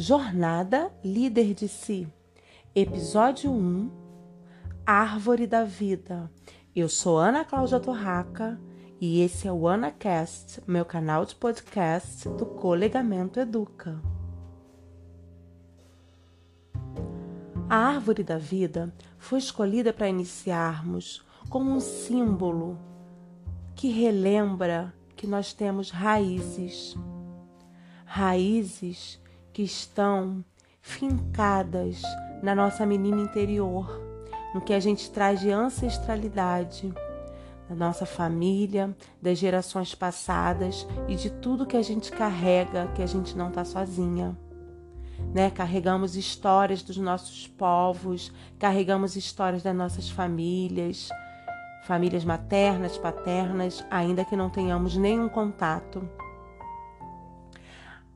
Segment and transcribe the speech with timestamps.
[0.00, 2.08] Jornada Líder de Si,
[2.74, 3.90] Episódio 1
[4.86, 6.32] Árvore da Vida.
[6.74, 8.58] Eu sou Ana Cláudia Torraca
[8.98, 14.00] e esse é o AnaCast, meu canal de podcast do Colegamento Educa.
[17.68, 22.78] A Árvore da Vida foi escolhida para iniciarmos como um símbolo
[23.74, 26.96] que relembra que nós temos raízes.
[28.06, 29.19] Raízes
[29.60, 30.42] que estão
[30.80, 32.00] fincadas
[32.42, 34.00] na nossa menina interior,
[34.54, 36.90] no que a gente traz de ancestralidade,
[37.68, 43.06] da nossa família, das gerações passadas e de tudo que a gente carrega, que a
[43.06, 44.34] gente não está sozinha.
[45.34, 45.50] Né?
[45.50, 51.10] Carregamos histórias dos nossos povos, carregamos histórias das nossas famílias,
[51.84, 56.08] famílias maternas, paternas, ainda que não tenhamos nenhum contato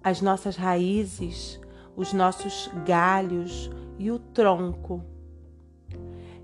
[0.05, 1.59] as nossas raízes,
[1.97, 5.03] os nossos galhos e o tronco.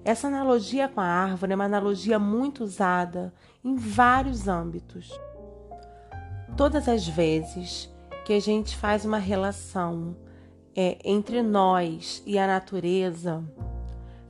[0.03, 5.11] Essa analogia com a árvore é uma analogia muito usada em vários âmbitos.
[6.57, 7.93] Todas as vezes
[8.25, 10.17] que a gente faz uma relação
[10.75, 13.45] é, entre nós e a natureza,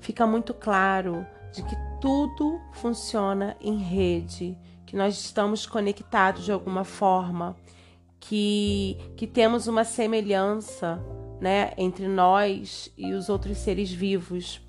[0.01, 6.83] fica muito claro de que tudo funciona em rede, que nós estamos conectados de alguma
[6.83, 7.55] forma
[8.21, 11.03] que, que temos uma semelhança
[11.41, 14.61] né, entre nós e os outros seres vivos.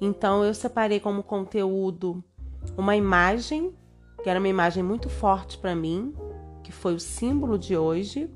[0.00, 2.22] Então eu separei como conteúdo
[2.76, 3.72] uma imagem,
[4.22, 6.12] que era uma imagem muito forte para mim,
[6.64, 8.28] que foi o símbolo de hoje,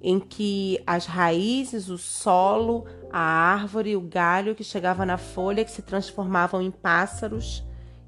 [0.00, 5.70] em que as raízes, o solo, a árvore, o galho que chegava na folha, que
[5.70, 7.64] se transformavam em pássaros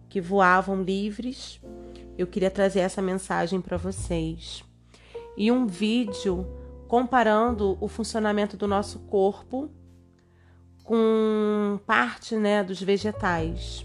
[0.09, 1.61] que voavam livres.
[2.17, 4.63] Eu queria trazer essa mensagem para vocês
[5.37, 6.47] e um vídeo
[6.89, 9.71] comparando o funcionamento do nosso corpo
[10.85, 13.85] com parte né, dos vegetais.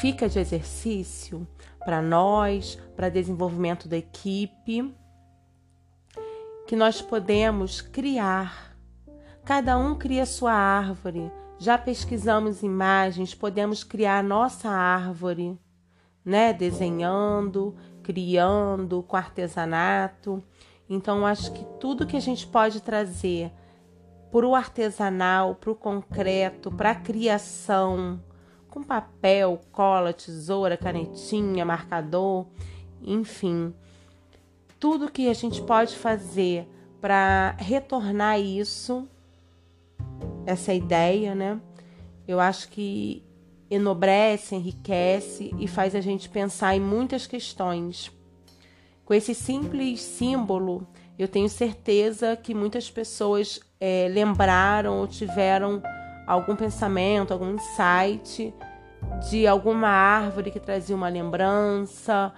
[0.00, 1.46] Fica de exercício
[1.84, 4.92] para nós, para desenvolvimento da equipe,
[6.66, 8.76] que nós podemos criar.
[9.44, 11.30] Cada um cria sua árvore.
[11.58, 15.56] Já pesquisamos imagens, podemos criar nossa árvore,
[16.24, 16.52] né?
[16.52, 20.40] Desenhando, criando, com artesanato.
[20.88, 23.50] Então, acho que tudo que a gente pode trazer
[24.30, 28.22] para o artesanal, para o concreto, para a criação,
[28.68, 32.46] com papel, cola, tesoura, canetinha, marcador,
[33.02, 33.74] enfim,
[34.78, 36.68] tudo que a gente pode fazer
[37.00, 39.08] para retornar isso,
[40.46, 41.60] essa ideia, né?
[42.28, 43.25] Eu acho que
[43.70, 48.10] enobrece, enriquece e faz a gente pensar em muitas questões.
[49.04, 50.86] Com esse simples símbolo,
[51.18, 55.82] eu tenho certeza que muitas pessoas é, lembraram ou tiveram
[56.26, 58.52] algum pensamento, algum insight
[59.30, 62.32] de alguma árvore que trazia uma lembrança,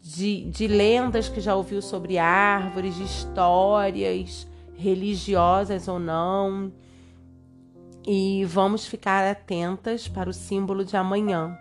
[0.00, 6.72] de, de lendas que já ouviu sobre árvores, de histórias religiosas ou não
[8.10, 11.58] e vamos ficar atentas para o símbolo de amanhã.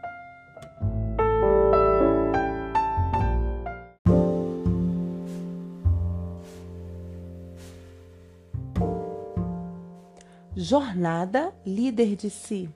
[10.55, 12.69] Jornada Líder de Si,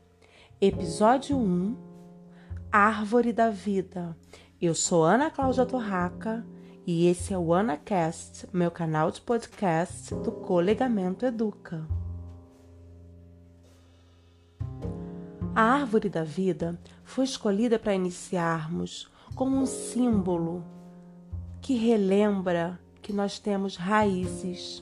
[0.60, 1.78] Episódio 1
[2.70, 4.18] Árvore da Vida.
[4.62, 6.46] Eu sou Ana Cláudia Torraca
[6.86, 12.01] e esse é o AnaCast, meu canal de podcast do Colegamento Educa.
[15.54, 20.64] A árvore da vida foi escolhida para iniciarmos como um símbolo
[21.62, 24.82] que relembra que nós temos raízes.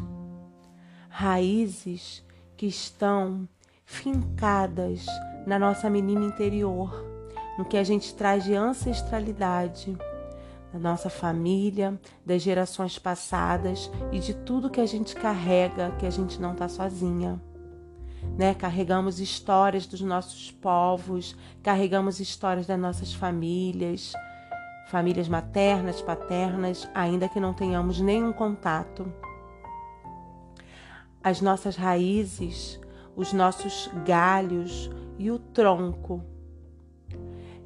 [1.10, 2.24] Raízes
[2.56, 3.50] que estão
[3.84, 5.08] fincadas
[5.48, 7.04] na nossa menina interior,
[7.58, 9.98] no que a gente traz de ancestralidade,
[10.72, 16.12] da nossa família, das gerações passadas e de tudo que a gente carrega, que a
[16.12, 17.42] gente não está sozinha
[18.38, 18.54] né?
[18.54, 24.14] Carregamos histórias dos nossos povos, carregamos histórias das nossas famílias,
[24.90, 29.12] famílias maternas, paternas, ainda que não tenhamos nenhum contato.
[31.24, 32.80] As nossas raízes,
[33.16, 36.24] os nossos galhos e o tronco.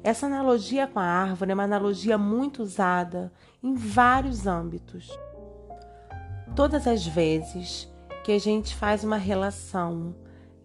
[0.02, 5.08] Essa analogia com a árvore é uma analogia muito usada em vários âmbitos.
[6.54, 7.90] Todas as vezes
[8.22, 10.14] que a gente faz uma relação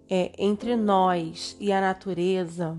[0.10, 2.78] é, entre nós e a natureza,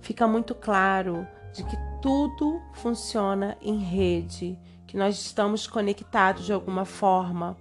[0.00, 6.84] fica muito claro de que tudo funciona em rede, que nós estamos conectados de alguma
[6.84, 7.56] forma,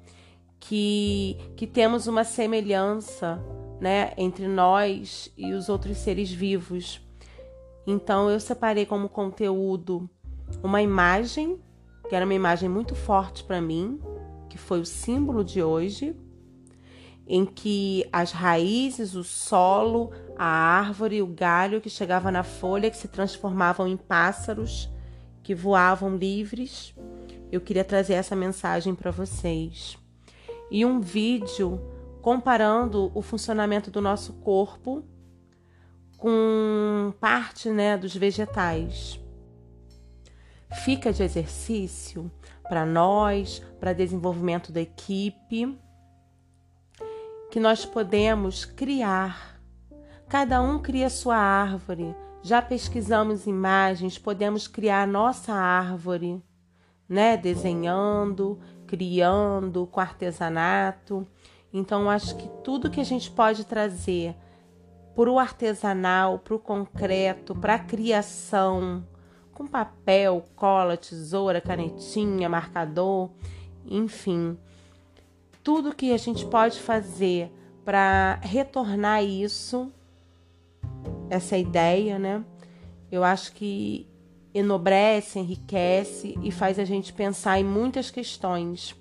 [0.60, 3.42] que, que temos uma semelhança
[3.80, 7.02] né, entre nós e os outros seres vivos.
[7.88, 10.10] Então eu separei como conteúdo
[10.64, 11.60] uma imagem,
[12.08, 14.00] que era uma imagem muito forte para mim,
[14.50, 16.16] que foi o símbolo de hoje,
[17.28, 22.98] em que as raízes, o solo, a árvore, o galho que chegava na folha, que
[22.98, 24.90] se transformavam em pássaros
[25.42, 26.94] que voavam livres.
[27.52, 29.98] Eu queria trazer essa mensagem para vocês.
[30.72, 31.80] E um vídeo
[32.22, 35.04] comparando o funcionamento do nosso corpo
[36.18, 39.20] com parte né, dos vegetais.
[40.84, 42.32] Fica de exercício
[42.68, 45.78] para nós, para desenvolvimento da equipe,
[47.56, 49.58] que nós podemos criar.
[50.28, 52.14] Cada um cria sua árvore.
[52.44, 56.44] Já pesquisamos imagens, podemos criar nossa árvore,
[57.08, 57.38] né?
[57.38, 61.26] Desenhando, criando, com artesanato.
[61.72, 64.36] Então, acho que tudo que a gente pode trazer
[65.16, 69.08] para o artesanal, para o concreto, para a criação,
[69.54, 73.30] com papel, cola, tesoura, canetinha, marcador,
[73.86, 74.58] enfim,
[75.66, 77.52] tudo que a gente pode fazer
[77.84, 79.92] para retornar isso,
[81.28, 82.46] essa ideia, né?
[83.12, 84.08] Eu acho que
[84.54, 88.96] enobrece, enriquece e faz a gente pensar em muitas questões.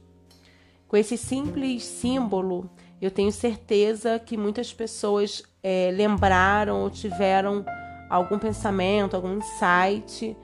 [0.89, 7.63] Com esse simples símbolo, eu tenho certeza que muitas pessoas é, lembraram ou tiveram
[8.09, 10.35] algum pensamento, algum insight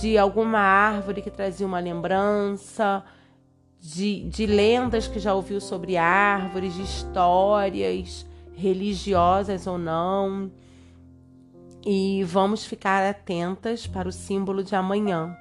[0.00, 3.04] de alguma árvore que trazia uma lembrança,
[3.82, 8.24] de, de lendas que já ouviu sobre árvores, de histórias
[8.54, 10.52] religiosas ou não.
[11.84, 15.36] E vamos ficar atentas para o símbolo de amanhã.